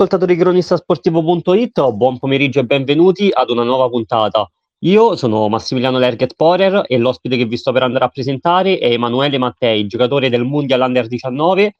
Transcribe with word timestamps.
ascoltatori 0.00 0.36
di 0.36 0.40
cronistasportivo.it, 0.40 1.90
buon 1.90 2.20
pomeriggio 2.20 2.60
e 2.60 2.64
benvenuti 2.64 3.30
ad 3.32 3.50
una 3.50 3.64
nuova 3.64 3.88
puntata. 3.88 4.48
Io 4.82 5.16
sono 5.16 5.48
Massimiliano 5.48 5.98
Lerget 5.98 6.34
Porer 6.36 6.84
e 6.86 6.98
l'ospite 6.98 7.36
che 7.36 7.46
vi 7.46 7.56
sto 7.56 7.72
per 7.72 7.82
andare 7.82 8.04
a 8.04 8.08
presentare 8.08 8.78
è 8.78 8.92
Emanuele 8.92 9.38
Mattei, 9.38 9.88
giocatore 9.88 10.28
del 10.28 10.44
Mondial 10.44 10.82
Under 10.82 11.08
19. 11.08 11.74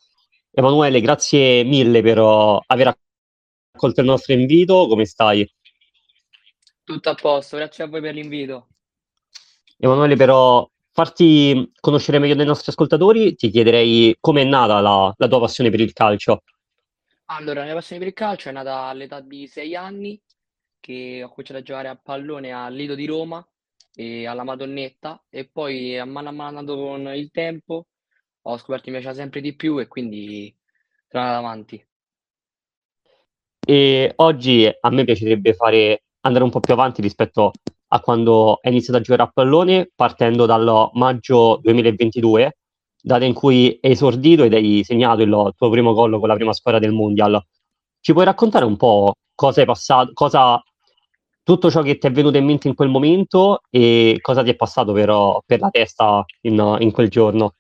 Emanuele, 0.51 1.01
grazie 1.01 1.63
mille 1.63 2.03
per 2.03 2.19
uh, 2.19 2.61
aver 2.67 2.99
accolto 3.71 4.01
il 4.01 4.07
nostro 4.07 4.33
invito, 4.33 4.89
come 4.89 5.05
stai? 5.05 5.49
Tutto 6.83 7.11
a 7.11 7.15
posto, 7.15 7.57
grazie 7.57 7.85
a 7.85 7.87
voi 7.87 8.01
per 8.01 8.15
l'invito. 8.15 8.67
Emanuele, 9.77 10.17
però 10.17 10.69
farti 10.91 11.71
conoscere 11.79 12.19
meglio 12.19 12.35
dei 12.35 12.47
nostri 12.47 12.73
ascoltatori, 12.73 13.37
ti 13.37 13.49
chiederei 13.49 14.17
come 14.19 14.43
è 14.43 14.45
nata 14.45 14.81
la, 14.81 15.15
la 15.17 15.29
tua 15.29 15.39
passione 15.39 15.71
per 15.71 15.79
il 15.79 15.93
calcio. 15.93 16.43
Allora, 17.31 17.61
la 17.61 17.67
mia 17.67 17.75
passione 17.75 18.01
per 18.01 18.09
il 18.09 18.15
calcio 18.15 18.49
è 18.49 18.53
nata 18.53 18.85
all'età 18.85 19.21
di 19.21 19.47
sei 19.47 19.77
anni, 19.77 20.19
che 20.81 21.23
ho 21.23 21.29
cominciato 21.29 21.61
a 21.61 21.63
giocare 21.63 21.89
a 21.89 22.01
pallone 22.03 22.53
al 22.53 22.73
Lido 22.73 22.95
di 22.95 23.05
Roma 23.05 23.47
e 23.95 24.27
alla 24.27 24.45
Madonnetta 24.45 25.23
e 25.29 25.47
poi 25.47 25.99
a 25.99 26.07
mano 26.07 26.31
a 26.31 26.33
mano 26.33 26.65
con 26.65 27.07
il 27.15 27.31
tempo 27.31 27.89
ho 28.41 28.57
scoperto 28.57 28.85
che 28.85 28.91
mi 28.91 28.97
piaceva 28.97 29.21
sempre 29.21 29.43
di 29.43 29.55
più 29.55 29.79
e 29.79 29.89
quindi 29.89 30.57
sono 31.07 31.25
andato 31.25 31.45
avanti. 31.45 31.87
E 33.61 34.13
oggi 34.17 34.67
a 34.81 34.91
me 34.91 35.05
piacerebbe 35.05 35.53
fare, 35.53 36.05
andare 36.21 36.45
un 36.45 36.51
po' 36.51 36.61
più 36.61 36.73
avanti 36.73 37.03
rispetto 37.03 37.53
a 37.89 38.01
quando 38.01 38.55
hai 38.63 38.71
iniziato 38.71 39.01
a 39.01 39.03
giocare 39.03 39.29
a 39.29 39.31
pallone, 39.31 39.91
partendo 39.95 40.47
dal 40.47 40.91
maggio 40.95 41.59
2022 41.63 42.57
data 43.01 43.25
in 43.25 43.35
cui 43.35 43.79
hai 43.83 43.93
esordito 43.93 44.45
ed 44.45 44.55
hai 44.55 44.83
segnato 44.85 45.23
il 45.23 45.53
tuo 45.57 45.71
primo 45.71 45.93
gol 45.93 46.19
con 46.19 46.29
la 46.29 46.35
prima 46.35 46.53
squadra 46.53 46.81
del 46.81 46.93
Mondial. 46.93 47.43
Ci 48.01 48.13
puoi 48.13 48.25
raccontare 48.25 48.65
un 48.65 48.77
po' 48.77 49.15
cosa 49.35 49.61
hai 49.61 49.67
passato, 49.67 50.13
cosa 50.13 50.63
tutto 51.43 51.71
ciò 51.71 51.81
che 51.81 51.97
ti 51.97 52.07
è 52.07 52.11
venuto 52.11 52.37
in 52.37 52.45
mente 52.45 52.69
in 52.69 52.75
quel 52.75 52.91
momento 52.91 53.61
e 53.71 54.19
cosa 54.21 54.43
ti 54.43 54.51
è 54.51 54.55
passato 54.55 54.93
per, 54.93 55.41
per 55.47 55.61
la 55.61 55.71
testa 55.71 56.25
in, 56.43 56.77
in, 56.81 56.91
quel 56.91 57.09
giorno? 57.09 57.55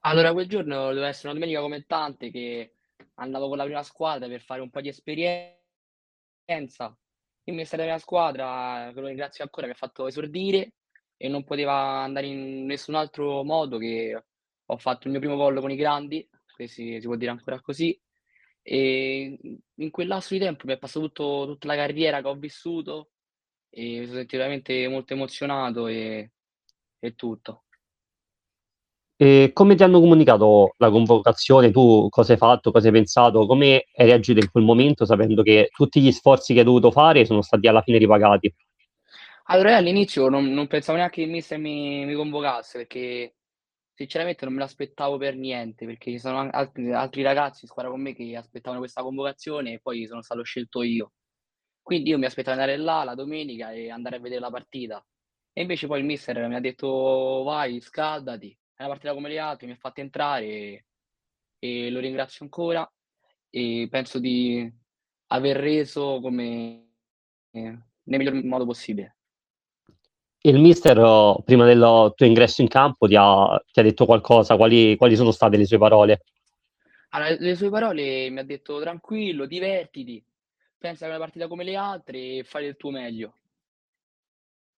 Allora, 0.00 0.32
quel 0.32 0.48
giorno 0.48 0.88
doveva 0.88 1.06
essere 1.06 1.28
una 1.28 1.38
domenica 1.38 1.60
come 1.60 1.84
tante 1.86 2.30
che 2.30 2.72
andavo 3.14 3.48
con 3.48 3.56
la 3.56 3.64
prima 3.64 3.82
squadra 3.82 4.26
per 4.26 4.40
fare 4.40 4.62
un 4.62 4.70
po' 4.70 4.80
di 4.80 4.88
esperienza. 4.88 5.56
Il 7.44 7.54
mister 7.54 7.78
della 7.78 7.92
mia 7.92 8.00
squadra, 8.00 8.90
che 8.92 9.00
lo 9.00 9.06
ringrazio 9.06 9.44
ancora, 9.44 9.66
mi 9.66 9.72
ha 9.72 9.76
fatto 9.76 10.06
esordire 10.06 10.72
e 11.16 11.28
non 11.28 11.44
poteva 11.44 12.02
andare 12.02 12.26
in 12.26 12.66
nessun 12.66 12.94
altro 12.96 13.44
modo 13.44 13.78
che 13.78 14.24
ho 14.70 14.76
fatto 14.76 15.06
il 15.06 15.12
mio 15.12 15.20
primo 15.20 15.36
gol 15.36 15.60
con 15.60 15.70
i 15.70 15.76
grandi, 15.76 16.28
si, 16.56 16.66
si 16.66 17.00
può 17.02 17.16
dire 17.16 17.30
ancora 17.30 17.60
così, 17.60 17.98
e 18.62 19.38
in 19.74 19.90
quel 19.90 20.08
lasso 20.08 20.34
di 20.34 20.40
tempo 20.40 20.66
mi 20.66 20.74
è 20.74 20.78
passato 20.78 21.06
tutto, 21.06 21.46
tutta 21.46 21.68
la 21.68 21.76
carriera 21.76 22.20
che 22.20 22.28
ho 22.28 22.34
vissuto 22.34 23.10
e 23.70 24.00
mi 24.00 24.04
sono 24.04 24.18
sentito 24.18 24.36
veramente 24.38 24.88
molto 24.88 25.14
emozionato 25.14 25.86
e, 25.86 26.32
e 26.98 27.14
tutto. 27.14 27.64
E 29.20 29.50
come 29.52 29.74
ti 29.74 29.82
hanno 29.82 30.00
comunicato 30.00 30.74
la 30.76 30.90
convocazione? 30.90 31.72
Tu 31.72 32.08
cosa 32.08 32.32
hai 32.32 32.38
fatto, 32.38 32.70
cosa 32.70 32.86
hai 32.86 32.92
pensato, 32.92 33.46
come 33.46 33.86
hai 33.96 34.06
reagito 34.06 34.38
in 34.38 34.50
quel 34.50 34.64
momento 34.64 35.04
sapendo 35.04 35.42
che 35.42 35.70
tutti 35.72 36.00
gli 36.00 36.12
sforzi 36.12 36.52
che 36.52 36.60
hai 36.60 36.64
dovuto 36.64 36.90
fare 36.90 37.24
sono 37.24 37.42
stati 37.42 37.66
alla 37.66 37.82
fine 37.82 37.98
ripagati? 37.98 38.54
Allora 39.50 39.76
all'inizio 39.76 40.28
non, 40.28 40.52
non 40.52 40.66
pensavo 40.66 40.98
neanche 40.98 41.16
che 41.16 41.22
il 41.22 41.30
mister 41.30 41.58
mi, 41.58 42.04
mi 42.04 42.14
convocasse 42.14 42.78
perché 42.78 43.37
Sinceramente 43.98 44.44
non 44.44 44.54
me 44.54 44.60
l'aspettavo 44.60 45.16
per 45.16 45.34
niente, 45.34 45.84
perché 45.84 46.12
ci 46.12 46.20
sono 46.20 46.48
altri, 46.52 46.92
altri 46.92 47.22
ragazzi 47.22 47.64
in 47.64 47.68
squadra 47.68 47.90
con 47.90 48.00
me 48.00 48.14
che 48.14 48.36
aspettavano 48.36 48.78
questa 48.78 49.02
convocazione 49.02 49.72
e 49.72 49.80
poi 49.80 50.06
sono 50.06 50.22
stato 50.22 50.44
scelto 50.44 50.82
io. 50.84 51.14
Quindi 51.82 52.10
io 52.10 52.18
mi 52.18 52.26
aspettavo 52.26 52.54
di 52.54 52.62
andare 52.62 52.80
là 52.80 53.02
la 53.02 53.16
domenica 53.16 53.72
e 53.72 53.90
andare 53.90 54.14
a 54.16 54.20
vedere 54.20 54.40
la 54.40 54.50
partita. 54.50 55.04
E 55.52 55.62
invece 55.62 55.88
poi 55.88 55.98
il 55.98 56.04
mister 56.04 56.46
mi 56.46 56.54
ha 56.54 56.60
detto 56.60 57.42
vai, 57.44 57.80
scaldati, 57.80 58.56
è 58.72 58.82
una 58.82 58.90
partita 58.92 59.14
come 59.14 59.30
le 59.30 59.40
altre, 59.40 59.66
mi 59.66 59.72
ha 59.72 59.76
fatto 59.76 60.00
entrare 60.00 60.44
e, 60.44 60.84
e 61.58 61.90
lo 61.90 61.98
ringrazio 61.98 62.44
ancora 62.44 62.88
e 63.50 63.88
penso 63.90 64.20
di 64.20 64.72
aver 65.32 65.56
reso 65.56 66.20
come 66.20 66.92
eh, 67.50 67.60
nel 67.60 68.18
miglior 68.18 68.44
modo 68.44 68.64
possibile 68.64 69.17
il 70.42 70.58
mister, 70.58 70.98
oh, 70.98 71.42
prima 71.42 71.64
del 71.64 72.12
tuo 72.14 72.26
ingresso 72.26 72.62
in 72.62 72.68
campo, 72.68 73.06
ti 73.06 73.16
ha, 73.16 73.60
ti 73.72 73.80
ha 73.80 73.82
detto 73.82 74.04
qualcosa? 74.06 74.56
Quali, 74.56 74.96
quali, 74.96 75.16
sono 75.16 75.30
state 75.30 75.56
le 75.56 75.66
sue 75.66 75.78
parole? 75.78 76.22
Allora, 77.10 77.36
le 77.38 77.54
sue 77.56 77.70
parole 77.70 78.30
mi 78.30 78.38
ha 78.38 78.44
detto 78.44 78.80
tranquillo, 78.80 79.46
divertiti, 79.46 80.22
pensa 80.78 81.06
a 81.06 81.08
una 81.08 81.18
partita 81.18 81.48
come 81.48 81.64
le 81.64 81.74
altre 81.74 82.18
e 82.18 82.44
fai 82.44 82.64
del 82.64 82.76
tuo 82.76 82.90
meglio. 82.90 83.34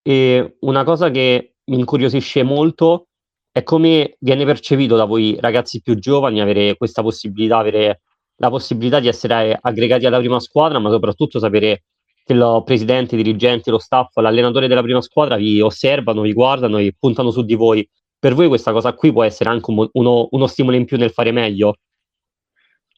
E 0.03 0.57
una 0.61 0.85
cosa 0.85 1.11
che 1.11 1.55
mi 1.65 1.79
incuriosisce 1.79 2.43
molto 2.43 3.09
è 3.51 3.63
come 3.63 4.17
viene 4.21 4.45
percepito 4.45 4.95
da 4.95 5.05
voi 5.05 5.37
ragazzi 5.41 5.81
più 5.83 5.97
giovani 5.99 6.41
avere 6.41 6.77
questa 6.77 7.03
possibilità, 7.03 7.59
avere 7.59 8.03
la 8.37 8.51
possibilità 8.51 9.01
di 9.01 9.09
essere 9.09 9.59
aggregati 9.61 10.07
alla 10.07 10.19
prima 10.19 10.39
squadra, 10.39 10.79
ma 10.79 10.91
soprattutto 10.91 11.39
sapere 11.39 11.85
il 12.33 12.63
presidente, 12.65 13.15
i 13.15 13.23
dirigenti, 13.23 13.71
lo 13.71 13.79
staff, 13.79 14.17
l'allenatore 14.17 14.69
della 14.69 14.83
prima 14.83 15.01
squadra 15.01 15.37
vi 15.37 15.61
osservano, 15.61 16.23
vi 16.23 16.33
guardano 16.33 16.79
e 16.79 16.95
puntano 16.99 17.31
su 17.31 17.43
di 17.43 17.55
voi. 17.55 17.89
Per 18.19 18.35
voi 18.35 18.49
questa 18.49 18.73
cosa 18.73 18.93
qui 18.95 19.13
può 19.13 19.23
essere 19.23 19.51
anche 19.51 19.71
un, 19.71 19.89
uno, 19.93 20.29
uno 20.31 20.47
stimolo 20.47 20.77
in 20.77 20.85
più 20.85 20.97
nel 20.97 21.13
fare 21.13 21.31
meglio? 21.31 21.79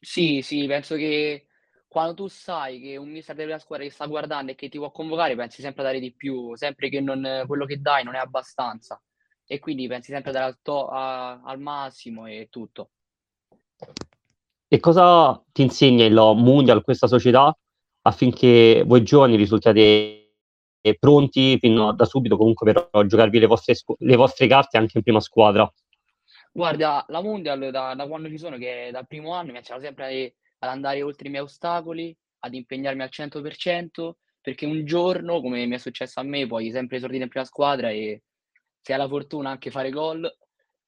Sì, 0.00 0.40
sì, 0.42 0.66
penso 0.66 0.96
che 0.96 1.46
quando 1.86 2.14
tu 2.14 2.28
sai 2.28 2.80
che 2.80 2.96
un 2.96 3.10
mister 3.10 3.34
della 3.34 3.58
squadra 3.58 3.84
ti 3.84 3.92
sta 3.92 4.06
guardando 4.06 4.52
e 4.52 4.54
che 4.54 4.68
ti 4.68 4.78
può 4.78 4.90
convocare, 4.90 5.34
pensi 5.34 5.60
sempre 5.60 5.82
a 5.82 5.86
dare 5.86 6.00
di 6.00 6.14
più, 6.14 6.54
sempre 6.56 6.88
che 6.88 7.00
non, 7.00 7.44
quello 7.46 7.66
che 7.66 7.80
dai 7.80 8.04
non 8.04 8.14
è 8.14 8.18
abbastanza. 8.18 9.02
E 9.44 9.58
quindi 9.58 9.88
pensi 9.88 10.12
sempre 10.12 10.30
a 10.30 10.32
dare 10.32 10.46
al, 10.46 10.58
to- 10.62 10.86
a, 10.86 11.42
al 11.42 11.58
massimo 11.58 12.26
e 12.26 12.46
tutto. 12.48 12.90
E 14.68 14.78
cosa 14.78 15.42
ti 15.50 15.62
insegna 15.62 16.04
il 16.04 16.14
Mundial, 16.14 16.84
questa 16.84 17.08
società, 17.08 17.52
affinché 18.02 18.82
voi 18.86 19.02
giovani 19.02 19.36
risultiate 19.36 20.20
pronti 20.98 21.58
fino 21.58 21.92
da 21.92 22.04
subito 22.06 22.36
comunque 22.36 22.72
per 22.72 23.06
giocarvi 23.06 23.38
le 23.38 23.46
vostre, 23.46 23.74
le 23.98 24.16
vostre 24.16 24.46
carte 24.46 24.78
anche 24.78 24.96
in 24.96 25.02
prima 25.02 25.20
squadra? 25.20 25.70
Guarda, 26.52 27.04
la 27.08 27.22
Mondial 27.22 27.70
da, 27.70 27.94
da 27.94 28.06
quando 28.06 28.28
ci 28.28 28.38
sono, 28.38 28.56
che 28.56 28.88
dal 28.90 29.06
primo 29.06 29.32
anno, 29.32 29.46
mi 29.46 29.52
piaceva 29.52 29.80
sempre 29.80 30.34
ad 30.58 30.68
andare 30.70 31.02
oltre 31.02 31.28
i 31.28 31.30
miei 31.30 31.44
ostacoli, 31.44 32.16
ad 32.40 32.54
impegnarmi 32.54 33.02
al 33.02 33.10
100%, 33.12 34.12
perché 34.40 34.66
un 34.66 34.84
giorno, 34.84 35.40
come 35.40 35.66
mi 35.66 35.74
è 35.74 35.78
successo 35.78 36.18
a 36.18 36.22
me, 36.22 36.46
puoi 36.46 36.70
sempre 36.70 36.96
esordire 36.96 37.24
in 37.24 37.28
prima 37.28 37.44
squadra 37.44 37.90
e 37.90 38.22
se 38.80 38.92
hai 38.92 38.98
la 38.98 39.06
fortuna 39.06 39.50
anche 39.50 39.70
fare 39.70 39.90
gol, 39.90 40.28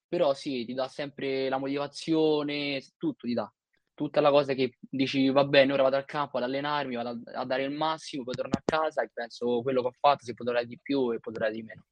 però 0.09 0.33
sì, 0.33 0.65
ti 0.65 0.73
dà 0.73 0.89
sempre 0.89 1.49
la 1.49 1.59
motivazione, 1.59 2.83
tutto 2.97 3.27
ti 3.27 3.35
dà 3.35 3.53
tutta 3.95 4.21
la 4.21 4.31
cosa 4.31 4.55
che 4.55 4.77
dici 4.81 5.29
va 5.31 5.45
bene, 5.45 5.73
ora 5.73 5.83
vado 5.83 5.97
al 5.97 6.05
campo 6.05 6.39
ad 6.39 6.45
allenarmi, 6.45 6.95
vado 6.95 7.09
a, 7.11 7.41
a 7.41 7.45
dare 7.45 7.65
il 7.65 7.71
massimo, 7.71 8.25
poi 8.25 8.35
torno 8.35 8.53
a 8.55 8.63
casa 8.65 9.03
e 9.03 9.11
penso 9.13 9.63
quello 9.63 9.83
che 9.83 9.89
ho 9.89 9.95
fatto 9.99 10.25
si 10.25 10.35
potrà 10.35 10.63
di 10.63 10.79
più 10.81 11.13
e 11.13 11.21
potrà 11.21 11.51
di 11.51 11.63
meno. 11.63 11.85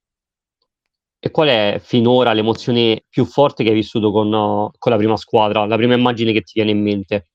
E 1.23 1.31
qual 1.31 1.49
è 1.49 1.79
finora 1.83 2.33
l'emozione 2.33 3.05
più 3.07 3.27
forte 3.27 3.63
che 3.63 3.69
hai 3.69 3.75
vissuto 3.75 4.11
con, 4.11 4.31
con 4.79 4.93
la 4.93 4.97
prima 4.97 5.19
squadra? 5.19 5.67
La 5.67 5.77
prima 5.77 5.95
immagine 5.95 6.33
che 6.33 6.41
ti 6.41 6.53
viene 6.55 6.71
in 6.71 6.83
mente? 6.83 7.29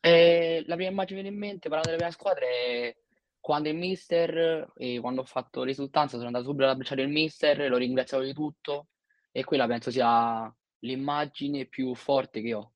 Eh, 0.00 0.62
la 0.66 0.74
prima 0.74 0.90
immagine 0.90 1.22
che 1.22 1.28
viene 1.28 1.36
in 1.36 1.40
mente 1.40 1.70
parlando 1.70 1.88
della 1.88 2.10
prima 2.10 2.10
squadra 2.10 2.44
è 2.44 2.94
quando 3.40 3.70
il 3.70 3.76
mister 3.76 4.70
e 4.76 5.00
quando 5.00 5.22
ho 5.22 5.24
fatto 5.24 5.62
risultanza 5.62 6.16
sono 6.16 6.26
andato 6.26 6.44
subito 6.44 6.64
ad 6.64 6.70
abbracciare 6.70 7.00
il 7.00 7.08
mister, 7.08 7.70
lo 7.70 7.78
ringraziavo 7.78 8.22
di 8.22 8.34
tutto 8.34 8.88
e 9.32 9.42
quella 9.44 9.66
penso 9.66 9.90
sia 9.90 10.54
l'immagine 10.80 11.64
più 11.64 11.94
forte 11.94 12.42
che 12.42 12.52
ho. 12.52 12.72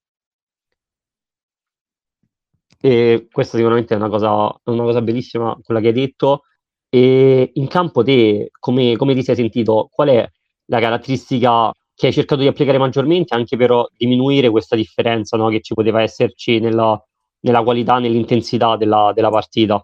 E 2.84 3.28
questa 3.32 3.56
sicuramente 3.56 3.94
è 3.94 3.96
una 3.96 4.10
cosa, 4.10 4.30
una 4.64 4.82
cosa 4.82 5.00
bellissima, 5.00 5.58
quella 5.62 5.80
che 5.80 5.86
hai 5.86 5.94
detto. 5.94 6.42
E 6.90 7.50
in 7.54 7.66
campo 7.66 8.02
te 8.02 8.50
come, 8.58 8.94
come 8.96 9.14
ti 9.14 9.22
sei 9.22 9.36
sentito? 9.36 9.88
Qual 9.90 10.10
è 10.10 10.30
la 10.66 10.80
caratteristica 10.80 11.72
che 11.94 12.08
hai 12.08 12.12
cercato 12.12 12.42
di 12.42 12.46
applicare 12.46 12.76
maggiormente 12.76 13.34
anche 13.34 13.56
per 13.56 13.86
diminuire 13.96 14.50
questa 14.50 14.76
differenza 14.76 15.38
no, 15.38 15.48
che 15.48 15.62
ci 15.62 15.72
poteva 15.72 16.02
esserci 16.02 16.58
nella, 16.58 17.02
nella 17.40 17.62
qualità, 17.62 17.98
nell'intensità 17.98 18.76
della, 18.76 19.12
della, 19.14 19.30
partita? 19.30 19.82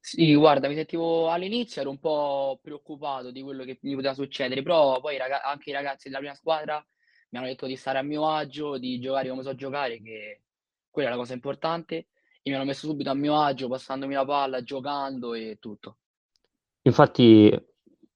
Sì, 0.00 0.34
guarda, 0.34 0.66
mi 0.66 0.76
sentivo 0.76 1.28
all'inizio, 1.28 1.82
ero 1.82 1.90
un 1.90 1.98
po' 1.98 2.58
preoccupato 2.62 3.32
di 3.32 3.42
quello 3.42 3.64
che 3.64 3.76
mi 3.82 3.96
poteva 3.96 4.14
succedere, 4.14 4.62
però 4.62 4.98
poi 4.98 5.18
raga- 5.18 5.42
anche 5.42 5.68
i 5.68 5.74
ragazzi 5.74 6.08
della 6.08 6.20
prima 6.20 6.34
squadra 6.34 6.82
mi 7.28 7.38
hanno 7.38 7.48
detto 7.48 7.66
di 7.66 7.76
stare 7.76 7.98
a 7.98 8.02
mio 8.02 8.26
agio, 8.30 8.78
di 8.78 8.98
giocare 8.98 9.28
come 9.28 9.42
so 9.42 9.54
giocare, 9.54 10.00
che 10.00 10.40
quella 10.88 11.08
è 11.08 11.12
la 11.12 11.18
cosa 11.18 11.34
importante 11.34 12.06
e 12.46 12.50
mi 12.50 12.56
hanno 12.56 12.66
messo 12.66 12.86
subito 12.86 13.08
a 13.08 13.14
mio 13.14 13.40
agio, 13.40 13.68
passandomi 13.68 14.12
la 14.12 14.26
palla, 14.26 14.62
giocando 14.62 15.32
e 15.32 15.56
tutto. 15.58 15.96
Infatti, 16.82 17.50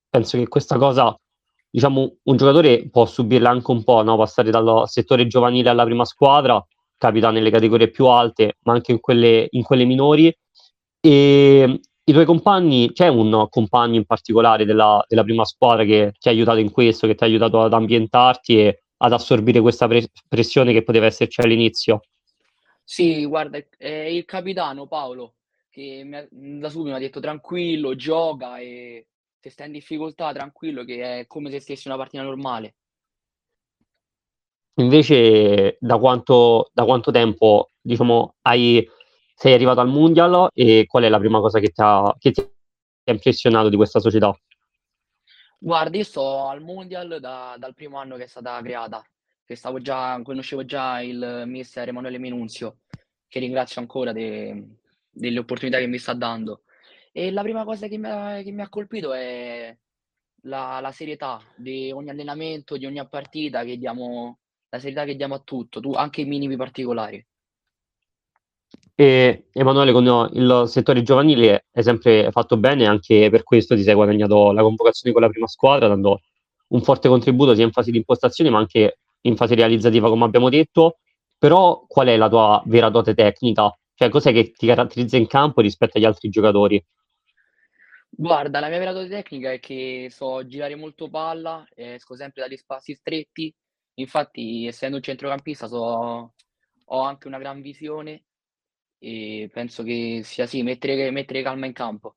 penso 0.07 0.37
che 0.37 0.47
questa 0.49 0.77
cosa, 0.77 1.19
diciamo, 1.71 2.17
un 2.25 2.37
giocatore 2.37 2.91
può 2.91 3.07
subirla 3.07 3.49
anche 3.49 3.71
un 3.71 3.83
po', 3.83 4.03
no? 4.03 4.19
passare 4.19 4.51
dal 4.51 4.87
settore 4.87 5.27
giovanile 5.27 5.71
alla 5.71 5.85
prima 5.85 6.05
squadra, 6.05 6.63
capita 6.99 7.31
nelle 7.31 7.51
categorie 7.51 7.89
più 7.89 8.05
alte, 8.05 8.59
ma 8.65 8.75
anche 8.75 8.93
in 8.93 9.01
quelle, 9.01 9.47
in 9.49 9.63
quelle 9.63 9.87
minori. 9.87 10.37
E 11.01 11.81
i 12.05 12.13
tuoi 12.13 12.27
compagni, 12.27 12.93
c'è 12.93 13.09
un 13.09 13.47
compagno 13.49 13.97
in 13.97 14.05
particolare 14.05 14.67
della, 14.67 15.03
della, 15.09 15.25
prima 15.25 15.47
squadra 15.47 15.85
che 15.85 16.13
ti 16.19 16.29
ha 16.29 16.33
aiutato 16.33 16.59
in 16.59 16.71
questo, 16.71 17.07
che 17.07 17.15
ti 17.15 17.23
ha 17.25 17.27
aiutato 17.27 17.63
ad 17.63 17.73
ambientarti 17.73 18.59
e 18.59 18.83
ad 18.99 19.13
assorbire 19.15 19.63
questa 19.63 19.89
pre- 19.89 20.11
pressione 20.29 20.75
che 20.75 20.83
poteva 20.83 21.07
esserci 21.07 21.41
all'inizio? 21.41 22.03
Sì, 22.90 23.26
guarda, 23.26 23.58
è 23.76 23.87
il 23.87 24.25
capitano 24.25 24.87
Paolo 24.87 25.35
che 25.69 26.00
mi 26.06 26.17
ha, 26.17 26.26
da 26.31 26.70
subito 26.70 26.88
mi 26.88 26.96
ha 26.96 26.99
detto 26.99 27.20
tranquillo, 27.20 27.94
gioca 27.94 28.56
e 28.61 29.08
se 29.38 29.50
stai 29.50 29.67
in 29.67 29.75
difficoltà 29.75 30.32
tranquillo 30.32 30.85
che 30.85 31.20
è 31.20 31.26
come 31.26 31.50
se 31.50 31.61
stessi 31.61 31.87
una 31.88 31.99
partita 31.99 32.23
normale. 32.23 32.76
Invece 34.76 35.76
da 35.79 35.99
quanto, 35.99 36.70
da 36.73 36.87
quanto 36.87 37.11
tempo 37.11 37.73
diciamo, 37.79 38.37
hai, 38.40 38.88
sei 39.35 39.52
arrivato 39.52 39.81
al 39.81 39.88
Mundial 39.88 40.49
e 40.55 40.87
qual 40.87 41.05
è 41.05 41.11
la 41.11 41.19
prima 41.19 41.40
cosa 41.40 41.61
che 41.61 41.69
ti 41.69 41.82
ha, 41.82 42.17
che 42.19 42.31
ti 42.32 42.40
ha 42.40 43.12
impressionato 43.12 43.69
di 43.69 43.76
questa 43.76 44.00
società? 44.00 44.35
Guarda, 45.58 45.94
io 45.94 46.05
sto 46.05 46.46
al 46.46 46.62
Mundial 46.62 47.19
da, 47.20 47.55
dal 47.58 47.75
primo 47.75 47.99
anno 47.99 48.17
che 48.17 48.25
è 48.25 48.29
stata 48.29 48.58
creata, 48.62 49.05
che 49.49 49.56
stavo 49.56 49.81
già, 49.81 50.21
conoscevo 50.23 50.67
già 50.67 51.00
il 51.00 51.45
mister 51.47 51.89
Emanuele 51.89 52.19
Menunzio, 52.19 52.81
che 53.27 53.39
ringrazio 53.39 53.81
ancora 53.81 54.12
de, 54.12 54.77
delle 55.09 55.39
opportunità 55.39 55.79
che 55.79 55.87
mi 55.87 55.97
sta 55.97 56.12
dando. 56.12 56.65
E 57.12 57.31
la 57.31 57.41
prima 57.41 57.65
cosa 57.65 57.89
che 57.89 57.97
mi 57.97 58.09
ha, 58.09 58.43
che 58.43 58.50
mi 58.50 58.61
ha 58.61 58.69
colpito 58.69 59.15
è 59.15 59.75
la, 60.43 60.81
la, 60.81 60.93
serietà 60.93 61.41
di 61.56 61.91
ogni 61.91 62.11
allenamento, 62.11 62.77
di 62.77 62.85
ogni 62.85 63.03
partita, 63.09 63.65
che 63.65 63.79
diamo, 63.79 64.41
la 64.69 64.79
serietà 64.79 65.06
che 65.06 65.17
diamo 65.17 65.37
a 65.37 65.43
tutto, 65.43 65.81
tu, 65.81 65.95
anche 65.95 66.21
i 66.21 66.27
minimi 66.27 66.56
particolari. 66.56 67.27
E 68.95 69.47
Emanuele, 69.50 69.93
con 69.93 70.29
il 70.35 70.65
settore 70.67 71.03
giovanile 71.03 71.65
è 71.71 71.81
sempre 71.81 72.31
fatto 72.33 72.59
bene, 72.59 72.85
anche 72.85 73.31
per 73.31 73.45
questo 73.45 73.75
ti 73.75 73.83
sei 73.83 73.95
guadagnato 73.95 74.53
la 74.53 74.61
convocazione 74.61 75.15
con 75.15 75.23
la 75.23 75.31
prima 75.31 75.47
squadra, 75.47 75.89
dando 75.89 76.21
un 76.69 76.83
forte 76.83 77.09
contributo 77.09 77.55
sia 77.55 77.65
in 77.65 77.73
fase 77.73 77.91
di 77.91 77.97
impostazione 77.97 78.50
ma 78.50 78.59
anche 78.59 78.99
in 79.23 79.37
fase 79.37 79.55
realizzativa, 79.55 80.09
come 80.09 80.25
abbiamo 80.25 80.49
detto. 80.49 80.99
Però 81.38 81.85
qual 81.87 82.09
è 82.09 82.17
la 82.17 82.29
tua 82.29 82.62
vera 82.67 82.91
dote 82.91 83.15
tecnica? 83.15 83.73
Cioè, 83.94 84.09
cos'è 84.09 84.32
che 84.32 84.53
ti 84.53 84.67
caratterizza 84.67 85.17
in 85.17 85.26
campo 85.26 85.61
rispetto 85.61 85.99
agli 85.99 86.05
altri 86.05 86.29
giocatori? 86.29 86.85
Guarda, 88.11 88.59
la 88.61 88.69
mia 88.69 88.79
vera 88.79 88.93
dote 88.93 89.09
tecnica 89.09 89.53
è 89.53 89.61
che 89.61 90.09
so 90.11 90.47
girare 90.47 90.75
molto 90.75 91.09
palla, 91.09 91.67
esco 91.75 92.17
sempre 92.17 92.43
dagli 92.43 92.56
spazi 92.56 92.94
stretti. 92.94 93.55
Infatti, 93.94 94.67
essendo 94.67 94.97
un 94.97 95.03
centrocampista, 95.03 95.67
so, 95.67 96.32
ho 96.85 97.00
anche 97.00 97.29
una 97.29 97.38
gran 97.38 97.61
visione 97.61 98.25
e 98.99 99.49
penso 99.53 99.82
che 99.82 100.23
sia 100.25 100.47
sì, 100.47 100.62
mettere, 100.62 101.11
mettere 101.11 101.43
calma 101.43 101.67
in 101.67 101.73
campo. 101.73 102.17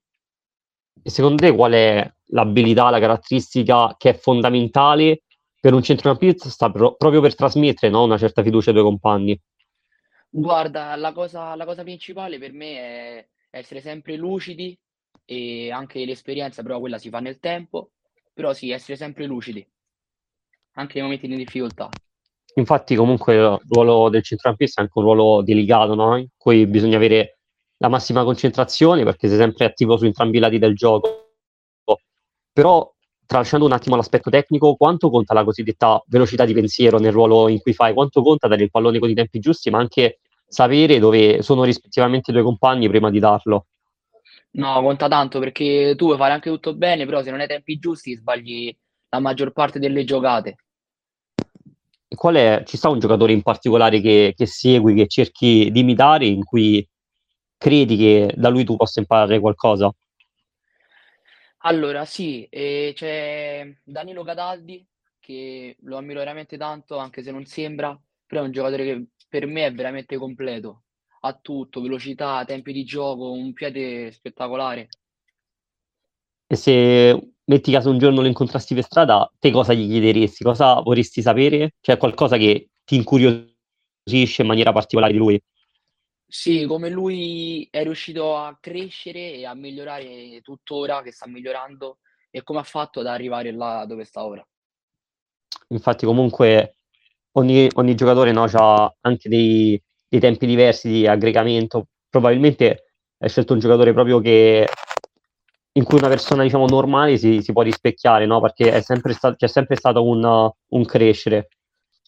E 1.04 1.10
secondo 1.10 1.42
te 1.42 1.52
qual 1.54 1.74
è 1.74 2.14
l'abilità, 2.28 2.90
la 2.90 3.00
caratteristica 3.00 3.96
che 3.98 4.12
è 4.12 4.14
fondamentale 4.14 5.24
per 5.62 5.74
un 5.74 5.84
centrocampista 5.84 6.72
pro- 6.72 6.96
proprio 6.96 7.22
per 7.22 7.36
trasmettere 7.36 7.92
no, 7.92 8.04
una 8.04 8.18
certa 8.18 8.42
fiducia 8.42 8.72
ai 8.72 8.76
tuoi 8.76 8.88
compagni? 8.88 9.40
Guarda, 10.28 10.96
la 10.96 11.14
cosa, 11.14 11.56
la 11.56 11.66
cosa 11.66 11.84
principale 11.84 12.40
per 12.40 12.52
me 12.52 12.78
è 12.78 13.28
essere 13.52 13.80
sempre 13.80 14.16
lucidi 14.16 14.78
e 15.24 15.72
anche 15.72 16.04
l'esperienza, 16.04 16.64
però 16.64 16.80
quella 16.80 16.98
si 16.98 17.10
fa 17.10 17.20
nel 17.20 17.40
tempo, 17.40 17.92
però 18.34 18.54
sì, 18.54 18.72
essere 18.72 18.98
sempre 18.98 19.26
lucidi, 19.26 19.66
anche 20.74 20.94
nei 20.96 21.04
momenti 21.04 21.28
di 21.28 21.36
difficoltà. 21.36 21.90
Infatti, 22.56 22.96
comunque, 22.96 23.36
il 23.36 23.60
ruolo 23.70 24.10
del 24.10 24.24
centrocampista 24.24 24.82
è 24.82 24.84
anche 24.84 24.98
un 24.98 25.06
ruolo 25.06 25.44
delicato, 25.44 25.94
no? 25.94 26.18
In 26.18 26.28
cui 26.36 26.66
bisogna 26.66 26.98
avere 26.98 27.38
la 27.78 27.88
massima 27.88 28.24
concentrazione 28.24 29.04
perché 29.04 29.28
sei 29.28 29.38
sempre 29.38 29.66
attivo 29.66 29.96
su 29.96 30.06
entrambi 30.06 30.38
i 30.38 30.40
lati 30.40 30.58
del 30.58 30.76
gioco. 30.76 31.34
Però, 32.52 32.94
tralasciando 33.32 33.66
un 33.66 33.72
attimo 33.72 33.96
l'aspetto 33.96 34.30
tecnico, 34.30 34.76
quanto 34.76 35.10
conta 35.10 35.34
la 35.34 35.46
cosiddetta 35.46 36.04
velocità 36.08 36.44
di 36.44 36.54
pensiero 36.54 37.00
nel 37.00 37.14
ruolo 37.14 37.48
in 37.48 37.62
cui 37.62 37.74
fai? 37.74 37.94
Quanto 37.94 38.22
conta 38.22 38.50
dare 38.50 38.64
il 38.64 38.70
pallone 38.70 39.00
con 39.00 39.10
i 39.10 39.14
tempi 39.14 39.40
giusti, 39.40 39.70
ma 39.70 39.78
anche 39.78 40.20
sapere 40.46 41.00
dove 41.00 41.42
sono 41.42 41.64
rispettivamente 41.64 42.32
i 42.32 42.34
tuoi 42.34 42.46
compagni 42.46 42.90
prima 42.90 43.10
di 43.10 43.20
darlo? 43.20 43.68
No, 44.52 44.82
conta 44.82 45.08
tanto 45.08 45.40
perché 45.40 45.96
tu 45.96 46.08
puoi 46.08 46.18
fare 46.18 46.34
anche 46.34 46.50
tutto 46.50 46.76
bene, 46.76 47.06
però 47.06 47.24
se 47.24 47.32
non 47.32 47.40
hai 47.40 47.48
tempi 47.48 47.80
giusti 47.80 48.14
sbagli 48.16 48.76
la 49.08 49.20
maggior 49.20 49.54
parte 49.54 49.80
delle 49.80 50.04
giocate 50.04 50.58
qual 52.14 52.36
è, 52.36 52.64
ci 52.66 52.76
sta 52.76 52.90
un 52.90 53.00
giocatore 53.00 53.32
in 53.32 53.42
particolare 53.42 54.02
che, 54.02 54.34
che 54.36 54.46
segui, 54.46 54.94
che 54.94 55.08
cerchi 55.08 55.72
di 55.72 55.80
imitare, 55.80 56.26
in 56.26 56.44
cui 56.44 56.86
credi 57.58 57.96
che 57.96 58.34
da 58.36 58.50
lui 58.50 58.66
tu 58.66 58.76
possa 58.76 59.00
imparare 59.00 59.40
qualcosa? 59.40 59.90
Allora, 61.64 62.06
sì, 62.06 62.44
eh, 62.50 62.92
c'è 62.96 63.68
Danilo 63.84 64.24
Cataldi 64.24 64.86
che 65.20 65.76
lo 65.82 65.98
ammiro 65.98 66.20
veramente 66.20 66.58
tanto, 66.58 66.98
anche 66.98 67.22
se 67.24 67.32
non 67.32 67.46
sembra, 67.46 68.00
però 68.26 68.42
è 68.42 68.46
un 68.46 68.52
giocatore 68.52 68.84
che 68.84 69.06
per 69.30 69.46
me 69.46 69.66
è 69.68 69.74
veramente 69.74 70.18
completo. 70.18 70.84
Ha 71.22 71.34
tutto, 71.40 71.82
velocità, 71.82 72.44
tempi 72.46 72.74
di 72.74 72.84
gioco, 72.84 73.32
un 73.32 73.54
piede 73.54 74.12
spettacolare. 74.12 74.90
E 76.48 76.56
se 76.56 77.34
metti 77.46 77.72
caso 77.72 77.90
un 77.90 77.98
giorno 77.98 78.22
lo 78.22 78.28
incontrassi 78.28 78.74
per 78.74 78.84
strada, 78.84 79.32
te 79.40 79.52
cosa 79.52 79.74
gli 79.74 79.88
chiederesti? 79.88 80.44
Cosa 80.44 80.80
vorresti 80.82 81.22
sapere? 81.22 81.76
C'è 81.80 81.98
qualcosa 81.98 82.38
che 82.38 82.70
ti 82.84 82.96
incuriosisce 82.98 84.42
in 84.42 84.48
maniera 84.48 84.72
particolare 84.74 85.14
di 85.14 85.18
lui? 85.18 85.42
Sì, 86.34 86.66
come 86.66 86.90
lui 86.90 87.68
è 87.70 87.84
riuscito 87.84 88.38
a 88.38 88.58
crescere 88.58 89.34
e 89.34 89.46
a 89.46 89.54
migliorare 89.54 90.40
tuttora, 90.42 91.02
che 91.02 91.12
sta 91.12 91.28
migliorando, 91.28 91.98
e 92.30 92.42
come 92.42 92.60
ha 92.60 92.64
fatto 92.64 93.02
ad 93.02 93.08
arrivare 93.08 93.52
là 93.52 93.84
dove 93.86 94.06
sta 94.06 94.24
ora. 94.24 94.48
Infatti, 95.68 96.06
comunque, 96.06 96.76
ogni, 97.34 97.68
ogni 97.74 97.96
giocatore 97.96 98.32
no, 98.32 98.46
ha 98.46 98.96
anche 99.02 99.28
dei, 99.28 99.82
dei 100.08 100.22
tempi 100.22 100.46
diversi 100.46 100.88
di 100.88 101.06
aggregamento. 101.06 101.88
Probabilmente 102.10 102.94
hai 103.18 103.28
scelto 103.28 103.52
un 103.52 103.60
giocatore 103.60 103.92
proprio 103.92 104.22
che 104.22 104.70
in 105.74 105.84
cui 105.84 105.98
una 105.98 106.08
persona 106.08 106.44
diciamo 106.44 106.66
normale 106.66 107.18
si, 107.18 107.42
si 107.42 107.52
può 107.52 107.62
rispecchiare, 107.62 108.26
no? 108.26 108.40
Perché 108.40 108.72
è 108.72 108.82
sempre 108.82 109.12
sta- 109.12 109.36
c'è 109.36 109.48
sempre 109.48 109.76
stato 109.76 110.08
un, 110.08 110.50
un 110.66 110.86
crescere 110.86 111.50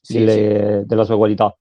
sì, 0.01 0.19
delle, 0.19 0.79
sì. 0.79 0.87
della 0.87 1.03
sua 1.03 1.17
qualità. 1.17 1.53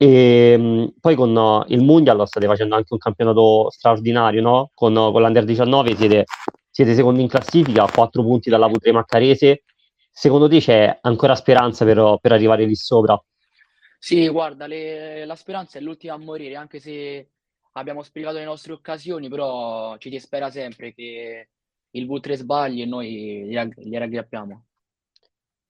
E 0.00 0.56
mh, 0.56 0.94
poi 1.00 1.16
con 1.16 1.34
uh, 1.34 1.64
il 1.68 1.82
Mundial 1.82 2.26
state 2.26 2.46
facendo 2.46 2.76
anche 2.76 2.92
un 2.92 3.00
campionato 3.00 3.68
straordinario, 3.70 4.40
no? 4.40 4.70
Con, 4.72 4.94
uh, 4.94 5.10
con 5.10 5.20
l'Under 5.22 5.44
19 5.44 5.96
siete, 5.96 6.24
siete 6.70 6.94
secondi 6.94 7.20
in 7.20 7.28
classifica, 7.28 7.82
a 7.82 7.90
4 7.90 8.22
punti 8.22 8.48
dalla 8.48 8.68
V3 8.68 8.92
Maccarese. 8.92 9.64
Secondo 10.08 10.48
te 10.48 10.60
c'è 10.60 10.98
ancora 11.02 11.34
speranza 11.34 11.84
per, 11.84 12.18
per 12.20 12.32
arrivare 12.32 12.64
lì 12.64 12.76
sopra? 12.76 13.20
Sì, 13.98 14.28
guarda, 14.28 14.68
le, 14.68 15.24
la 15.24 15.34
speranza 15.34 15.78
è 15.78 15.82
l'ultima 15.82 16.14
a 16.14 16.18
morire, 16.18 16.54
anche 16.54 16.78
se 16.78 17.30
abbiamo 17.72 18.04
sprecato 18.04 18.36
le 18.36 18.44
nostre 18.44 18.72
occasioni, 18.72 19.28
però 19.28 19.96
ci 19.98 20.10
dispera 20.10 20.48
sempre 20.50 20.94
che 20.94 21.48
il 21.90 22.06
V3 22.06 22.34
sbagli 22.34 22.82
e 22.82 22.86
noi 22.86 23.46
gli 23.46 23.96
raggrappiamo. 23.96 24.64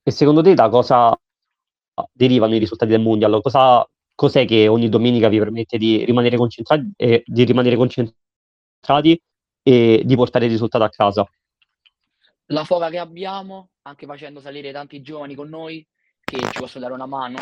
E 0.03 0.11
secondo 0.11 0.43
te 0.43 0.53
da 0.53 0.69
cosa 0.69 1.19
derivano 2.13 2.55
i 2.55 2.59
risultati 2.59 2.91
del 2.91 3.01
Mondial? 3.01 3.41
Cosa, 3.41 3.89
cos'è 4.19 4.45
che 4.47 4.67
ogni 4.67 4.89
domenica 4.89 5.29
vi 5.29 5.39
permette 5.39 5.79
di 5.79 6.05
rimanere 6.05 6.37
concentrati, 6.37 6.91
eh, 6.97 7.23
di 7.25 7.45
rimanere 7.45 7.77
concentrati 7.77 9.23
e 9.63 10.03
di 10.05 10.17
portare 10.17 10.47
il 10.47 10.51
risultato 10.51 10.83
a 10.83 10.89
casa? 10.89 11.25
La 12.47 12.65
foga 12.65 12.91
che 12.91 12.99
abbiamo, 12.99 13.69
anche 13.83 14.07
facendo 14.07 14.41
salire 14.41 14.73
tanti 14.73 15.03
giovani 15.03 15.37
con 15.37 15.49
noi, 15.49 15.87
che 16.25 16.37
ci 16.37 16.59
possono 16.59 16.83
dare 16.83 16.95
una 16.95 17.07
mano, 17.07 17.39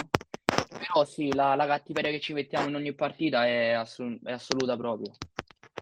però 0.68 1.06
sì, 1.06 1.33
la, 1.33 1.54
la 1.54 1.64
cattiveria 1.64 2.11
che 2.11 2.21
ci 2.21 2.35
mettiamo 2.35 2.68
in 2.68 2.75
ogni 2.75 2.92
partita 2.92 3.47
è, 3.47 3.71
assolut- 3.71 4.23
è 4.26 4.33
assoluta 4.33 4.76
proprio. 4.76 5.12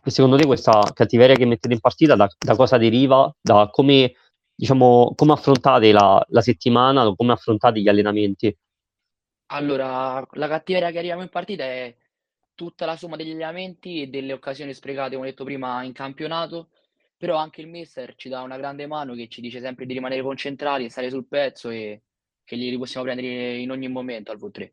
E 0.05 0.11
secondo 0.11 0.37
te 0.37 0.47
questa 0.47 0.93
cattiveria 0.95 1.35
che 1.35 1.45
mettete 1.45 1.75
in 1.75 1.81
partita 1.81 2.15
da, 2.15 2.29
da 2.39 2.55
cosa 2.55 2.79
deriva? 2.79 3.35
Da 3.41 3.69
come, 3.69 4.13
diciamo, 4.55 5.13
come 5.17 5.33
affrontate 5.33 5.91
la, 5.91 6.25
la 6.29 6.41
settimana, 6.41 7.13
come 7.17 7.33
affrontate 7.33 7.81
gli 7.81 7.89
allenamenti? 7.89 8.57
Allora, 9.47 10.27
la 10.33 10.49
cattiveria 10.49 10.91
che 10.91 10.99
arriviamo 10.99 11.23
in 11.23 11.29
partita 11.29 11.65
è 11.65 11.95
tutta 12.55 12.87
la 12.87 12.97
somma 12.97 13.17
degli 13.17 13.31
allenamenti 13.31 14.03
e 14.03 14.07
delle 14.07 14.33
occasioni 14.33 14.73
sprecate, 14.73 15.17
come 15.17 15.29
detto 15.29 15.45
prima, 15.45 15.83
in 15.83 15.93
campionato, 15.93 16.71
però 17.17 17.37
anche 17.37 17.61
il 17.61 17.69
mister 17.69 18.15
ci 18.17 18.29
dà 18.29 18.43
una 18.43 18.57
grande 18.57 18.87
mano 18.87 19.15
che 19.15 19.29
ci 19.29 19.41
dice 19.41 19.61
sempre 19.61 19.87
di 19.87 19.95
rimanere 19.95 20.23
concentrati, 20.23 20.89
stare 20.89 21.11
sul 21.11 21.27
pezzo 21.27 21.71
e 21.71 22.03
che 22.45 22.57
li 22.57 22.77
possiamo 22.79 23.07
prendere 23.07 23.57
in 23.57 23.71
ogni 23.71 23.89
momento 23.89 24.31
al 24.31 24.39
V3. 24.39 24.73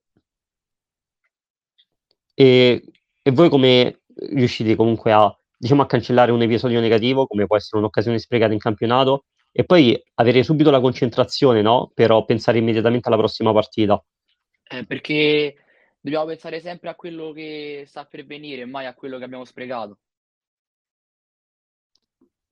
E, 2.33 2.83
e 3.21 3.31
voi 3.31 3.49
come 3.49 4.01
riuscite 4.15 4.75
comunque 4.75 5.11
a, 5.11 5.35
diciamo, 5.57 5.81
a 5.81 5.85
cancellare 5.85 6.31
un 6.31 6.41
episodio 6.41 6.79
negativo, 6.79 7.27
come 7.27 7.45
può 7.45 7.55
essere 7.55 7.77
un'occasione 7.77 8.19
sprecata 8.19 8.53
in 8.53 8.59
campionato, 8.59 9.25
e 9.51 9.63
poi 9.65 10.01
avere 10.15 10.43
subito 10.43 10.71
la 10.71 10.79
concentrazione, 10.79 11.61
no? 11.61 11.91
Per 11.93 12.23
pensare 12.25 12.57
immediatamente 12.57 13.07
alla 13.07 13.17
prossima 13.17 13.51
partita. 13.51 14.03
Eh, 14.71 14.85
perché 14.85 15.55
dobbiamo 15.99 16.25
pensare 16.25 16.61
sempre 16.61 16.89
a 16.89 16.95
quello 16.95 17.33
che 17.33 17.83
sta 17.87 18.05
per 18.05 18.25
venire, 18.25 18.65
mai 18.65 18.85
a 18.85 18.93
quello 18.93 19.17
che 19.17 19.25
abbiamo 19.25 19.43
sprecato. 19.43 19.97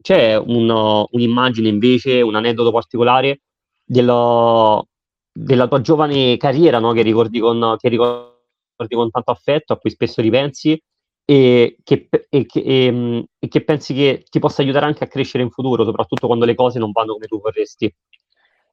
C'è 0.02 0.36
un, 0.36 0.70
un'immagine 1.10 1.70
invece, 1.70 2.22
un 2.22 2.36
aneddoto 2.36 2.72
particolare 2.72 3.42
dello, 3.86 4.88
della 5.32 5.68
tua 5.68 5.80
giovane 5.80 6.36
carriera, 6.36 6.80
no? 6.80 6.92
che, 6.92 7.04
ricordi 7.04 7.40
con, 7.40 7.76
che 7.78 7.88
ricordi 7.88 8.96
con 8.96 9.10
tanto 9.12 9.32
affetto, 9.32 9.72
a 9.72 9.78
cui 9.78 9.90
spesso 9.90 10.22
ripensi, 10.22 10.82
e 11.24 11.78
che, 11.84 12.10
e, 12.30 12.46
che, 12.46 12.60
e, 12.60 13.26
e 13.40 13.48
che, 13.48 13.64
pensi 13.64 13.94
che 13.94 14.26
ti 14.30 14.40
possa 14.40 14.62
aiutare 14.62 14.86
anche 14.86 15.06
a 15.06 15.08
crescere 15.08 15.44
in 15.44 15.52
futuro, 15.52 15.86
soprattutto 15.86 16.28
quando 16.28 16.46
le 16.46 16.56
cose 16.56 16.80
non 16.80 16.92
vanno 16.92 17.14
come 17.14 17.28
tu 17.28 17.40
vorresti? 17.40 17.94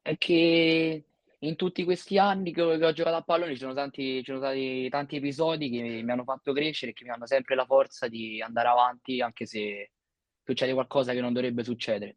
È 0.02 0.16
che 0.16 1.04
in 1.40 1.56
tutti 1.56 1.84
questi 1.84 2.18
anni 2.18 2.52
che 2.52 2.62
ho, 2.62 2.76
che 2.78 2.86
ho 2.86 2.92
giocato 2.92 3.16
a 3.16 3.22
pallone 3.22 3.52
ci 3.52 3.60
sono, 3.60 3.74
tanti, 3.74 4.18
ci 4.18 4.24
sono 4.24 4.38
stati 4.38 4.88
tanti 4.88 5.16
episodi 5.16 5.70
che 5.70 6.02
mi 6.02 6.10
hanno 6.10 6.24
fatto 6.24 6.52
crescere 6.52 6.92
e 6.92 6.94
che 6.94 7.04
mi 7.04 7.10
hanno 7.10 7.26
sempre 7.26 7.54
la 7.54 7.66
forza 7.66 8.08
di 8.08 8.40
andare 8.40 8.68
avanti 8.68 9.20
anche 9.20 9.44
se 9.46 9.90
succede 10.42 10.72
qualcosa 10.72 11.12
che 11.12 11.20
non 11.20 11.32
dovrebbe 11.32 11.64
succedere. 11.64 12.16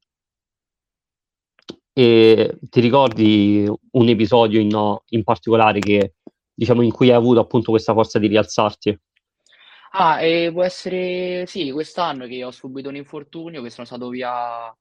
E 1.92 2.58
ti 2.62 2.80
ricordi 2.80 3.70
un 3.92 4.08
episodio 4.08 4.60
in, 4.60 4.98
in 5.10 5.24
particolare 5.24 5.80
che, 5.80 6.14
diciamo, 6.54 6.82
in 6.82 6.92
cui 6.92 7.10
hai 7.10 7.16
avuto 7.16 7.42
appunto 7.42 7.72
questa 7.72 7.94
forza 7.94 8.20
di 8.20 8.28
rialzarti? 8.28 8.98
Ah, 9.92 10.22
e 10.22 10.52
può 10.52 10.64
essere 10.64 11.46
sì, 11.48 11.72
quest'anno 11.72 12.28
che 12.28 12.44
ho 12.44 12.52
subito 12.52 12.90
un 12.90 12.96
infortunio, 12.96 13.62
che 13.62 13.72
sono 13.72 13.88
stato 13.88 14.08
via 14.10 14.74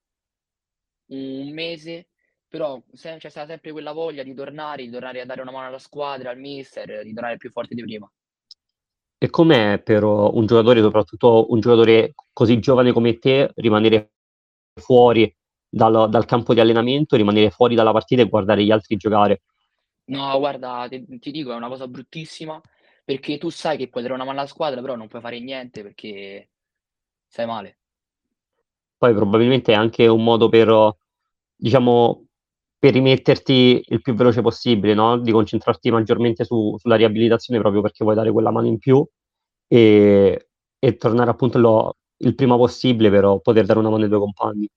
un 1.07 1.51
mese, 1.53 2.08
però 2.49 2.81
se- 2.93 3.17
c'è 3.19 3.29
stata 3.31 3.49
sempre 3.49 3.73
quella 3.73 3.93
voglia 3.93 4.23
di 4.23 4.35
tornare, 4.35 4.83
di 4.85 4.91
tornare 4.91 5.21
a 5.21 5.25
dare 5.27 5.43
una 5.43 5.51
mano 5.53 5.67
alla 5.69 5.79
squadra, 5.79 6.31
al 6.31 6.39
mister, 6.39 7.03
di 7.05 7.13
tornare 7.15 7.37
più 7.37 7.51
forte 7.51 7.75
di 7.75 7.83
prima. 7.83 8.11
E 9.21 9.31
com'è 9.31 9.81
per 9.83 10.05
un 10.05 10.47
giocatore, 10.47 10.81
soprattutto 10.81 11.47
un 11.51 11.61
giocatore 11.61 12.15
così 12.33 12.59
giovane 12.61 12.93
come 12.93 13.19
te, 13.19 13.51
rimanere 13.57 14.13
fuori 14.81 15.35
dal, 15.69 16.09
dal 16.09 16.25
campo 16.25 16.55
di 16.55 16.61
allenamento, 16.61 17.17
rimanere 17.17 17.51
fuori 17.51 17.75
dalla 17.75 17.93
partita 17.93 18.23
e 18.23 18.29
guardare 18.29 18.65
gli 18.65 18.71
altri 18.71 18.97
giocare? 18.97 19.43
No, 20.07 20.39
guarda, 20.39 20.87
ti, 20.89 21.19
ti 21.19 21.31
dico, 21.31 21.53
è 21.53 21.55
una 21.57 21.69
cosa 21.69 21.87
bruttissima 21.87 22.61
perché 23.05 23.37
tu 23.39 23.51
sai 23.51 23.77
che 23.77 23.89
puoi 23.89 24.03
dare 24.03 24.15
una 24.15 24.25
mano 24.25 24.39
alla 24.39 24.49
squadra, 24.49 24.81
però 24.81 24.97
non 24.97 25.09
puoi 25.09 25.21
fare 25.21 25.39
niente 25.41 25.83
perché 25.83 26.51
stai 27.29 27.47
male. 27.47 27.79
Poi 28.97 29.15
probabilmente 29.15 29.73
è 29.73 29.77
anche 29.77 30.07
un 30.09 30.23
modo 30.25 30.49
per, 30.49 30.97
diciamo, 31.55 32.27
per 32.79 32.93
rimetterti 32.93 33.83
il 33.89 34.01
più 34.01 34.15
veloce 34.15 34.41
possibile, 34.41 34.95
no? 34.95 35.19
Di 35.19 35.33
concentrarti 35.33 35.91
maggiormente 35.91 36.45
su, 36.45 36.77
sulla 36.79 36.97
riabilitazione 36.97 37.61
proprio 37.61 37.83
perché 37.83 38.05
vuoi 38.05 38.15
dare 38.17 38.31
quella 38.31 38.51
mano 38.51 38.69
in 38.69 38.79
più 38.79 39.05
e, 39.67 40.49
e 40.79 40.97
tornare 40.97 41.31
appunto 41.31 41.59
lo, 41.59 41.97
il 42.19 42.35
prima 42.35 42.57
possibile 42.57 43.11
per 43.11 43.41
poter 43.43 43.67
dare 43.67 43.81
una 43.81 43.91
mano 43.91 44.05
ai 44.05 44.09
tuoi 44.09 44.21
compagni. 44.21 44.69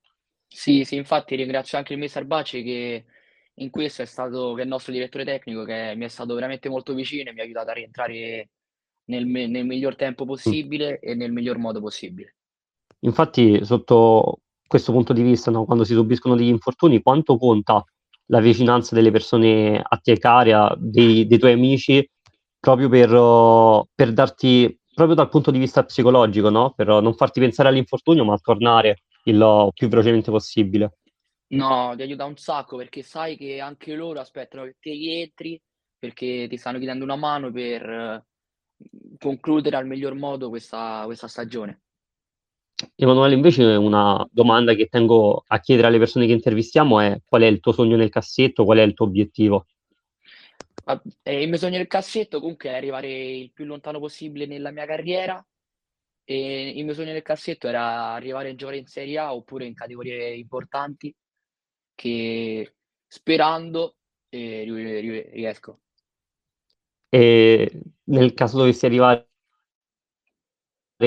Sì, 0.47 0.83
sì, 0.83 0.95
infatti 0.95 1.35
ringrazio 1.35 1.77
anche 1.77 1.93
il 1.93 1.99
mister 1.99 2.25
Bacci 2.25 2.63
che 2.63 3.05
in 3.53 3.69
questo 3.69 4.01
è 4.01 4.05
stato, 4.05 4.53
che 4.53 4.61
è 4.61 4.63
il 4.63 4.69
nostro 4.69 4.91
direttore 4.91 5.23
tecnico, 5.23 5.63
che 5.63 5.93
mi 5.95 6.05
è 6.05 6.07
stato 6.07 6.33
veramente 6.33 6.69
molto 6.69 6.93
vicino 6.93 7.29
e 7.29 7.33
mi 7.33 7.39
ha 7.39 7.43
aiutato 7.43 7.69
a 7.69 7.73
rientrare 7.73 8.49
nel, 9.05 9.25
nel 9.25 9.65
miglior 9.65 9.95
tempo 9.95 10.25
possibile 10.25 10.93
mm. 10.93 11.09
e 11.09 11.15
nel 11.15 11.31
miglior 11.31 11.57
modo 11.57 11.79
possibile. 11.79 12.35
Infatti, 12.99 13.63
sotto 13.63 14.41
questo 14.71 14.93
punto 14.93 15.11
di 15.11 15.21
vista, 15.21 15.51
no, 15.51 15.65
quando 15.65 15.83
si 15.83 15.93
subiscono 15.93 16.33
degli 16.33 16.47
infortuni, 16.47 17.01
quanto 17.01 17.37
conta 17.37 17.83
la 18.27 18.39
vicinanza 18.39 18.95
delle 18.95 19.11
persone 19.11 19.77
a 19.77 19.97
te 19.97 20.17
care, 20.17 20.75
dei, 20.77 21.27
dei 21.27 21.37
tuoi 21.37 21.51
amici, 21.51 22.09
proprio 22.57 22.87
per, 22.87 23.09
per, 23.93 24.13
darti, 24.13 24.79
proprio 24.93 25.13
dal 25.13 25.27
punto 25.27 25.51
di 25.51 25.59
vista 25.59 25.83
psicologico, 25.83 26.49
no? 26.49 26.71
per 26.73 26.87
non 26.87 27.13
farti 27.15 27.41
pensare 27.41 27.67
all'infortunio, 27.67 28.23
ma 28.23 28.37
tornare 28.37 29.01
il 29.25 29.69
più 29.73 29.89
velocemente 29.89 30.31
possibile. 30.31 30.99
No, 31.47 31.91
ti 31.97 32.03
aiuta 32.03 32.23
un 32.23 32.37
sacco 32.37 32.77
perché 32.77 33.03
sai 33.03 33.35
che 33.35 33.59
anche 33.59 33.93
loro 33.93 34.21
aspettano 34.21 34.63
che 34.63 34.77
te 34.79 34.91
rientri 34.91 35.61
perché 35.99 36.47
ti 36.47 36.55
stanno 36.55 36.77
chiedendo 36.77 37.03
una 37.03 37.17
mano 37.17 37.51
per 37.51 37.85
mhmm, 37.85 39.17
concludere 39.19 39.75
al 39.75 39.85
miglior 39.85 40.13
modo 40.13 40.47
questa, 40.47 41.01
questa 41.03 41.27
stagione. 41.27 41.81
Emanuele, 42.95 43.35
invece 43.35 43.63
una 43.63 44.27
domanda 44.31 44.73
che 44.73 44.87
tengo 44.87 45.43
a 45.47 45.59
chiedere 45.59 45.87
alle 45.87 45.97
persone 45.97 46.25
che 46.25 46.33
intervistiamo 46.33 46.99
è 46.99 47.21
qual 47.25 47.41
è 47.41 47.45
il 47.45 47.59
tuo 47.59 47.71
sogno 47.71 47.95
nel 47.95 48.09
cassetto, 48.09 48.65
qual 48.65 48.79
è 48.79 48.81
il 48.81 48.93
tuo 48.93 49.05
obiettivo? 49.05 49.65
Il 51.23 51.47
mio 51.47 51.57
sogno 51.57 51.77
nel 51.77 51.87
cassetto 51.87 52.39
comunque 52.39 52.69
è 52.69 52.75
arrivare 52.75 53.11
il 53.11 53.51
più 53.51 53.65
lontano 53.65 53.99
possibile 53.99 54.45
nella 54.45 54.71
mia 54.71 54.85
carriera 54.85 55.45
e 56.23 56.69
il 56.69 56.83
mio 56.83 56.93
sogno 56.93 57.11
nel 57.11 57.21
cassetto 57.21 57.67
era 57.67 58.11
arrivare 58.13 58.49
a 58.49 58.55
giocare 58.55 58.77
in 58.77 58.87
Serie 58.87 59.17
A 59.17 59.33
oppure 59.33 59.65
in 59.65 59.73
categorie 59.73 60.33
importanti 60.35 61.13
che 61.95 62.75
sperando 63.07 63.95
eh, 64.29 64.63
riesco. 65.31 65.81
E 67.09 67.81
nel 68.05 68.33
caso 68.33 68.57
dovessi 68.57 68.85
arrivare 68.85 69.30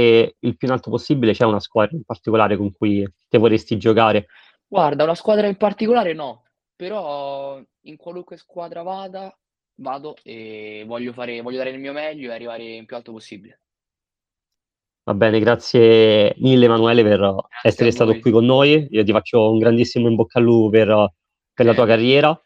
il 0.01 0.57
più 0.57 0.67
in 0.69 0.73
alto 0.73 0.91
possibile, 0.91 1.33
c'è 1.33 1.45
una 1.45 1.61
squadra 1.61 1.97
in 1.97 2.05
particolare 2.05 2.57
con 2.57 2.73
cui 2.73 3.07
te 3.29 3.39
vorresti 3.39 3.77
giocare? 3.77 4.27
Guarda, 4.67 5.05
una 5.05 5.15
squadra 5.15 5.47
in 5.47 5.57
particolare 5.57 6.13
no, 6.13 6.45
però 6.75 7.61
in 7.83 7.97
qualunque 7.97 8.37
squadra 8.37 8.83
vada, 8.83 9.37
vado 9.77 10.17
e 10.23 10.85
voglio, 10.87 11.13
fare, 11.13 11.41
voglio 11.41 11.59
dare 11.59 11.71
il 11.71 11.79
mio 11.79 11.93
meglio 11.93 12.31
e 12.31 12.35
arrivare 12.35 12.63
in 12.63 12.87
più 12.87 12.97
alto 12.97 13.13
possibile. 13.13 13.61
Va 15.07 15.13
bene, 15.13 15.39
grazie 15.39 16.35
mille 16.39 16.65
Emanuele 16.65 17.03
per 17.03 17.19
grazie 17.19 17.47
essere 17.63 17.91
stato 17.91 18.19
qui 18.19 18.31
con 18.31 18.47
noi. 18.47 18.87
Io 18.91 19.05
ti 19.05 19.13
faccio 19.13 19.51
un 19.51 19.59
grandissimo 19.59 20.09
in 20.09 20.15
bocca 20.15 20.39
al 20.39 20.45
lupo 20.45 20.71
per, 20.71 21.13
per 21.53 21.67
la 21.67 21.75
tua 21.75 21.85
carriera. 21.85 22.39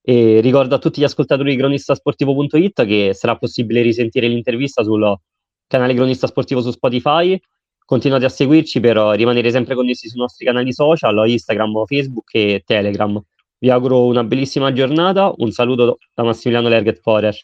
E 0.00 0.40
ricordo 0.40 0.74
a 0.74 0.78
tutti 0.78 1.00
gli 1.00 1.04
ascoltatori 1.04 1.52
di 1.52 1.56
cronistasportivo.it 1.56 2.84
che 2.84 3.14
sarà 3.14 3.38
possibile 3.38 3.80
risentire 3.80 4.26
l'intervista 4.26 4.82
sul 4.82 5.16
canale 5.66 5.94
Cronista 5.94 6.26
Sportivo 6.26 6.60
su 6.60 6.70
Spotify. 6.70 7.40
Continuate 7.84 8.24
a 8.24 8.30
seguirci 8.30 8.80
per 8.80 8.96
rimanere 8.96 9.50
sempre 9.50 9.74
connessi 9.74 10.08
sui 10.08 10.18
nostri 10.18 10.46
canali 10.46 10.72
social, 10.72 11.28
Instagram, 11.28 11.84
Facebook 11.84 12.34
e 12.34 12.62
Telegram. 12.64 13.22
Vi 13.58 13.70
auguro 13.70 14.04
una 14.06 14.24
bellissima 14.24 14.72
giornata. 14.72 15.32
Un 15.36 15.50
saluto 15.50 15.98
da 16.14 16.22
Massimiliano 16.22 16.68
Lerget 16.68 17.00
Forer. 17.00 17.36